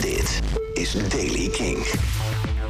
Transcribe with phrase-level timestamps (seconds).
[0.00, 0.40] Dit
[0.74, 1.78] is Daily King.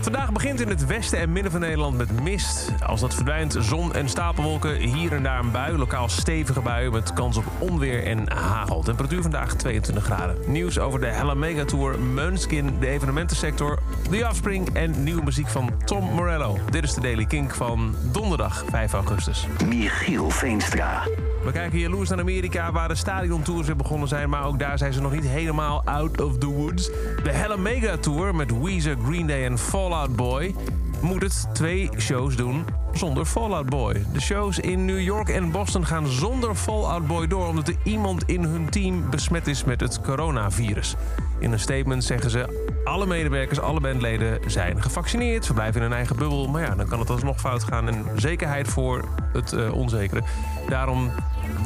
[0.00, 2.70] Vandaag begint in het westen en midden van Nederland met mist.
[2.86, 4.74] Als dat verdwijnt, zon en stapelwolken.
[4.74, 8.82] Hier en daar een bui, lokaal stevige buien met kans op onweer en hagel.
[8.82, 10.36] Temperatuur vandaag 22 graden.
[10.46, 13.78] Nieuws over de Hella Mega Tour, Meunskin, de evenementensector,
[14.10, 16.58] The Offspring en nieuwe muziek van Tom Morello.
[16.70, 19.46] Dit is de Daily Kink van donderdag 5 augustus.
[19.66, 21.02] Michiel Veenstra.
[21.48, 24.30] We kijken jaloers naar Amerika, waar de stadiontours weer begonnen zijn.
[24.30, 26.86] Maar ook daar zijn ze nog niet helemaal out of the woods.
[27.22, 30.54] De Hella Mega Tour met Weezer, Green Day en Fallout Boy
[31.00, 34.04] moet het twee shows doen zonder Fallout Boy.
[34.12, 37.46] De shows in New York en Boston gaan zonder Fallout Boy door...
[37.46, 40.94] omdat er iemand in hun team besmet is met het coronavirus.
[41.38, 42.72] In een statement zeggen ze...
[42.84, 45.46] alle medewerkers, alle bandleden zijn gevaccineerd...
[45.46, 47.88] verblijven in hun eigen bubbel, maar ja, dan kan het alsnog fout gaan...
[47.88, 50.22] en zekerheid voor het uh, onzekere.
[50.68, 51.10] Daarom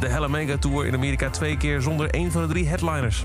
[0.00, 3.24] de Hella Mega Tour in Amerika twee keer zonder één van de drie headliners.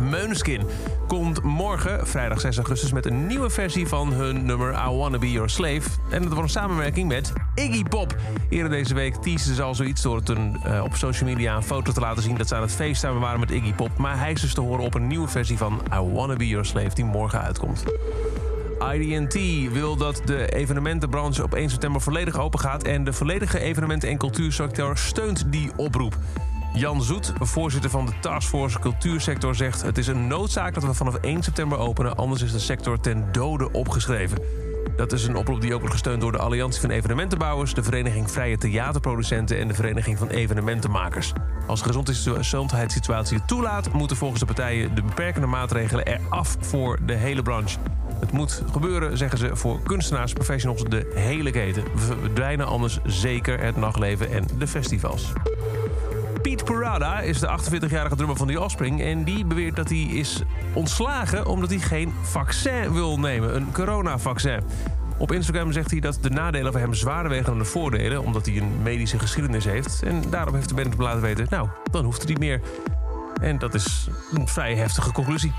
[0.00, 0.62] Meunskin
[1.06, 5.30] komt morgen, vrijdag 6 augustus, met een nieuwe versie van hun nummer I Wanna Be
[5.30, 5.82] Your Slave.
[6.10, 8.16] En dat wordt een samenwerking met Iggy Pop.
[8.48, 11.92] Eerder deze week teasden ze al zoiets door een, uh, op social media een foto
[11.92, 13.98] te laten zien dat ze aan het feesttuin waren met Iggy Pop.
[13.98, 16.64] Maar hij is dus te horen op een nieuwe versie van I Wanna Be Your
[16.64, 17.84] Slave die morgen uitkomt.
[18.94, 19.34] IDT
[19.72, 22.82] wil dat de evenementenbranche op 1 september volledig open gaat...
[22.82, 26.16] en de volledige evenementen- en cultuursector steunt die oproep.
[26.74, 29.82] Jan Zoet, voorzitter van de Taskforce Cultuursector, zegt...
[29.82, 32.16] het is een noodzaak dat we vanaf 1 september openen...
[32.16, 34.65] anders is de sector ten dode opgeschreven.
[34.96, 37.74] Dat is een oproep die ook wordt gesteund door de Alliantie van Evenementenbouwers...
[37.74, 41.32] de Vereniging Vrije Theaterproducenten en de Vereniging van Evenementenmakers.
[41.66, 43.92] Als de gezondheidssituatie het toelaat...
[43.92, 47.78] moeten volgens de partijen de beperkende maatregelen eraf voor de hele branche.
[48.20, 51.82] Het moet gebeuren, zeggen ze, voor kunstenaars, professionals, de hele keten.
[51.82, 55.32] We verdwijnen anders zeker het nachtleven en de festivals.
[56.46, 59.02] Pete Parada is de 48-jarige drummer van The Offspring...
[59.02, 60.42] en die beweert dat hij is
[60.74, 63.56] ontslagen omdat hij geen vaccin wil nemen.
[63.56, 64.60] Een coronavaccin.
[65.18, 68.22] Op Instagram zegt hij dat de nadelen voor hem zwaarder wegen dan de voordelen...
[68.22, 70.02] omdat hij een medische geschiedenis heeft.
[70.02, 71.46] En daarop heeft de band laten weten...
[71.50, 72.60] nou, dan hoeft hij niet meer.
[73.40, 75.52] En dat is een vrij heftige conclusie.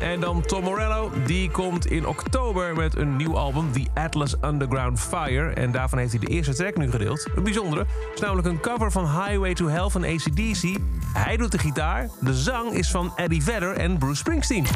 [0.00, 5.00] En dan Tom Morello, die komt in oktober met een nieuw album, The Atlas Underground
[5.00, 5.50] Fire.
[5.50, 7.28] En daarvan heeft hij de eerste track nu gedeeld.
[7.34, 10.76] Een bijzondere, is namelijk een cover van Highway to Hell van ACDC.
[11.12, 14.66] Hij doet de gitaar, de zang is van Eddie Vedder en Bruce Springsteen.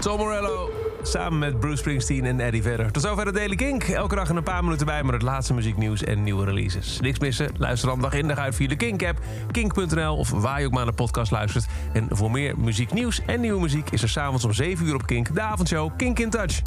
[0.00, 0.70] Tom Morello
[1.02, 2.92] samen met Bruce Springsteen en Eddie Vedder.
[2.92, 3.82] Tot zover de Daily Kink.
[3.82, 7.00] Elke dag een paar minuten bij met het laatste muzieknieuws en nieuwe releases.
[7.00, 7.50] Niks missen?
[7.56, 9.18] Luister dan dag in dag uit via de Kink-app,
[9.50, 11.66] kink.nl of waar je ook maar naar de podcast luistert.
[11.92, 15.34] En voor meer muzieknieuws en nieuwe muziek is er s'avonds om 7 uur op Kink
[15.34, 16.62] de avondshow Kink in Touch.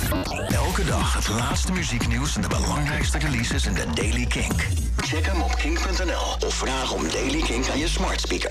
[0.47, 4.67] Elke dag het laatste muzieknieuws en de belangrijkste releases in de Daily Kink.
[4.97, 8.49] Check hem op kink.nl of vraag om Daily Kink aan je smart speaker.